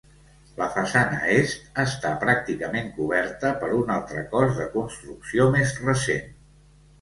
[0.59, 6.35] La façana est està pràcticament coberta per un altre cos de construcció més recent.